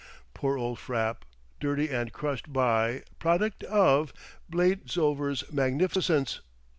Poor 0.33 0.57
old 0.57 0.79
Frapp—dirty 0.79 1.89
and 1.91 2.11
crushed 2.11 2.51
by, 2.51 3.03
product 3.19 3.63
of, 3.65 4.11
Bladesover's 4.49 5.43
magnificence! 5.51 6.41